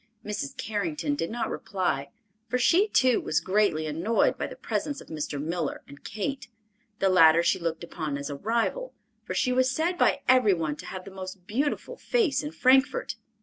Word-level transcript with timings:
Mrs. 0.25 0.57
Carrington 0.57 1.13
did 1.13 1.29
not 1.29 1.51
reply, 1.51 2.09
for 2.47 2.57
she, 2.57 2.87
too, 2.87 3.21
was 3.21 3.39
greatly 3.39 3.85
annoyed 3.85 4.35
by 4.35 4.47
the 4.47 4.55
presence 4.55 4.99
of 4.99 5.09
Mr. 5.09 5.39
Miller 5.39 5.83
and 5.87 6.03
Kate. 6.03 6.47
The 6.97 7.07
latter 7.07 7.43
she 7.43 7.59
looked 7.59 7.83
upon 7.83 8.17
as 8.17 8.31
a 8.31 8.35
rival, 8.35 8.95
for 9.25 9.35
she 9.35 9.51
was 9.53 9.69
said 9.69 9.99
by 9.99 10.21
every 10.27 10.55
one 10.55 10.75
to 10.77 10.87
have 10.87 11.05
the 11.05 11.11
most 11.11 11.45
beautiful 11.45 11.97
face 11.97 12.41
in 12.41 12.51
Frankfort. 12.51 13.15